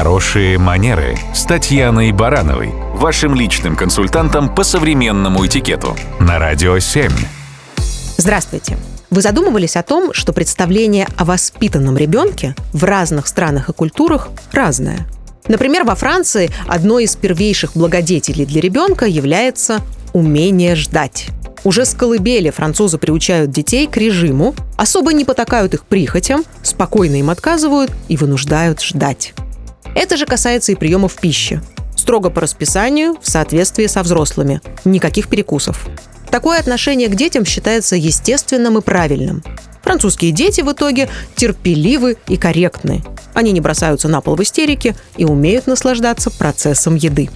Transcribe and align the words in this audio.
Хорошие 0.00 0.56
манеры 0.56 1.18
с 1.34 1.44
Татьяной 1.44 2.10
Барановой, 2.12 2.70
вашим 2.94 3.34
личным 3.34 3.76
консультантом 3.76 4.48
по 4.54 4.64
современному 4.64 5.44
этикету 5.44 5.94
на 6.18 6.38
Радио 6.38 6.78
7. 6.78 7.10
Здравствуйте. 8.16 8.78
Вы 9.10 9.20
задумывались 9.20 9.76
о 9.76 9.82
том, 9.82 10.14
что 10.14 10.32
представление 10.32 11.06
о 11.18 11.26
воспитанном 11.26 11.98
ребенке 11.98 12.54
в 12.72 12.84
разных 12.84 13.26
странах 13.26 13.68
и 13.68 13.74
культурах 13.74 14.30
разное? 14.52 15.06
Например, 15.48 15.84
во 15.84 15.94
Франции 15.94 16.50
одной 16.66 17.04
из 17.04 17.14
первейших 17.14 17.72
благодетелей 17.74 18.46
для 18.46 18.62
ребенка 18.62 19.04
является 19.04 19.82
умение 20.14 20.76
ждать. 20.76 21.26
Уже 21.62 21.84
с 21.84 21.92
колыбели 21.92 22.48
французы 22.48 22.96
приучают 22.96 23.50
детей 23.50 23.86
к 23.86 23.98
режиму, 23.98 24.54
особо 24.78 25.12
не 25.12 25.26
потакают 25.26 25.74
их 25.74 25.84
прихотям, 25.84 26.42
спокойно 26.62 27.16
им 27.16 27.28
отказывают 27.28 27.92
и 28.08 28.16
вынуждают 28.16 28.80
ждать. 28.80 29.34
Это 29.94 30.16
же 30.16 30.26
касается 30.26 30.72
и 30.72 30.74
приемов 30.74 31.16
пищи. 31.16 31.60
Строго 31.96 32.30
по 32.30 32.40
расписанию, 32.40 33.16
в 33.20 33.28
соответствии 33.28 33.86
со 33.86 34.02
взрослыми. 34.02 34.60
Никаких 34.84 35.28
перекусов. 35.28 35.86
Такое 36.30 36.60
отношение 36.60 37.08
к 37.08 37.16
детям 37.16 37.44
считается 37.44 37.96
естественным 37.96 38.78
и 38.78 38.80
правильным. 38.80 39.42
Французские 39.82 40.32
дети 40.32 40.60
в 40.60 40.70
итоге 40.70 41.08
терпеливы 41.34 42.16
и 42.28 42.36
корректны. 42.36 43.02
Они 43.34 43.52
не 43.52 43.60
бросаются 43.60 44.08
на 44.08 44.20
пол 44.20 44.36
в 44.36 44.42
истерике 44.42 44.94
и 45.16 45.24
умеют 45.24 45.66
наслаждаться 45.66 46.30
процессом 46.30 46.94
еды. 46.94 47.28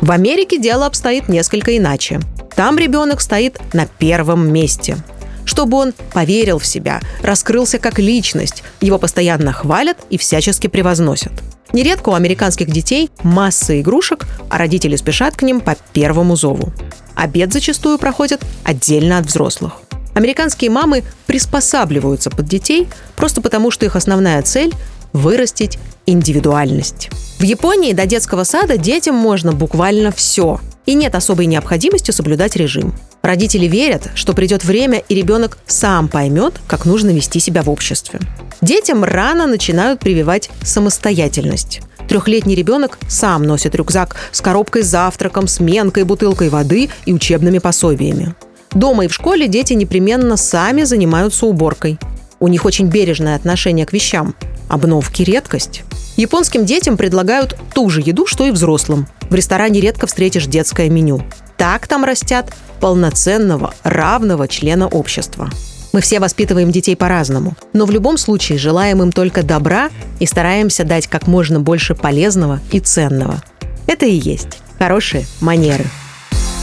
В 0.00 0.10
Америке 0.10 0.58
дело 0.58 0.86
обстоит 0.86 1.28
несколько 1.28 1.76
иначе. 1.76 2.20
Там 2.54 2.78
ребенок 2.78 3.20
стоит 3.20 3.58
на 3.72 3.86
первом 3.86 4.52
месте. 4.52 4.96
Чтобы 5.44 5.76
он 5.78 5.94
поверил 6.12 6.58
в 6.58 6.66
себя, 6.66 7.00
раскрылся 7.22 7.78
как 7.78 7.98
личность, 7.98 8.62
его 8.80 8.98
постоянно 8.98 9.52
хвалят 9.52 9.98
и 10.10 10.18
всячески 10.18 10.66
превозносят. 10.66 11.32
Нередко 11.74 12.10
у 12.10 12.14
американских 12.14 12.70
детей 12.70 13.10
масса 13.24 13.80
игрушек, 13.80 14.26
а 14.48 14.58
родители 14.58 14.94
спешат 14.94 15.34
к 15.34 15.42
ним 15.42 15.60
по 15.60 15.76
первому 15.92 16.36
зову. 16.36 16.72
Обед 17.16 17.52
зачастую 17.52 17.98
проходит 17.98 18.42
отдельно 18.62 19.18
от 19.18 19.26
взрослых. 19.26 19.80
Американские 20.14 20.70
мамы 20.70 21.02
приспосабливаются 21.26 22.30
под 22.30 22.46
детей 22.46 22.86
просто 23.16 23.42
потому, 23.42 23.72
что 23.72 23.84
их 23.84 23.96
основная 23.96 24.40
цель– 24.42 24.72
вырастить 25.14 25.78
индивидуальность. 26.04 27.08
В 27.38 27.42
Японии 27.42 27.94
до 27.94 28.04
детского 28.04 28.44
сада 28.44 28.76
детям 28.76 29.14
можно 29.14 29.52
буквально 29.52 30.12
все. 30.12 30.60
И 30.84 30.92
нет 30.92 31.14
особой 31.14 31.46
необходимости 31.46 32.10
соблюдать 32.10 32.56
режим. 32.56 32.92
Родители 33.22 33.66
верят, 33.66 34.10
что 34.14 34.34
придет 34.34 34.64
время, 34.64 35.02
и 35.08 35.14
ребенок 35.14 35.56
сам 35.66 36.08
поймет, 36.08 36.60
как 36.66 36.84
нужно 36.84 37.08
вести 37.08 37.40
себя 37.40 37.62
в 37.62 37.70
обществе. 37.70 38.20
Детям 38.60 39.02
рано 39.02 39.46
начинают 39.46 40.00
прививать 40.00 40.50
самостоятельность. 40.62 41.80
Трехлетний 42.06 42.54
ребенок 42.54 42.98
сам 43.08 43.44
носит 43.44 43.74
рюкзак 43.74 44.16
с 44.30 44.42
коробкой 44.42 44.82
с 44.82 44.88
завтраком, 44.88 45.48
сменкой, 45.48 46.04
бутылкой 46.04 46.50
воды 46.50 46.90
и 47.06 47.14
учебными 47.14 47.58
пособиями. 47.58 48.34
Дома 48.72 49.06
и 49.06 49.08
в 49.08 49.14
школе 49.14 49.48
дети 49.48 49.72
непременно 49.72 50.36
сами 50.36 50.82
занимаются 50.82 51.46
уборкой. 51.46 51.98
У 52.40 52.48
них 52.48 52.66
очень 52.66 52.88
бережное 52.88 53.36
отношение 53.36 53.86
к 53.86 53.92
вещам. 53.94 54.34
Обновки– 54.74 55.22
редкость. 55.24 55.84
Японским 56.16 56.66
детям 56.66 56.96
предлагают 56.96 57.56
ту 57.72 57.88
же 57.90 58.00
еду, 58.00 58.26
что 58.26 58.44
и 58.44 58.50
взрослым. 58.50 59.06
В 59.30 59.32
ресторане 59.32 59.80
редко 59.80 60.08
встретишь 60.08 60.46
детское 60.46 60.88
меню. 60.88 61.22
Так 61.56 61.86
там 61.86 62.04
растят 62.04 62.52
полноценного, 62.80 63.72
равного 63.84 64.48
члена 64.48 64.88
общества. 64.88 65.48
Мы 65.92 66.00
все 66.00 66.18
воспитываем 66.18 66.72
детей 66.72 66.96
по-разному, 66.96 67.54
но 67.72 67.86
в 67.86 67.92
любом 67.92 68.18
случае 68.18 68.58
желаем 68.58 69.00
им 69.00 69.12
только 69.12 69.44
добра 69.44 69.90
и 70.18 70.26
стараемся 70.26 70.82
дать 70.82 71.06
как 71.06 71.28
можно 71.28 71.60
больше 71.60 71.94
полезного 71.94 72.58
и 72.72 72.80
ценного. 72.80 73.40
Это 73.86 74.06
и 74.06 74.14
есть 74.16 74.58
хорошие 74.76 75.24
манеры. 75.40 75.84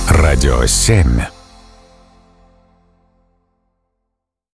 Радио 0.10 0.66
7. 0.66 1.08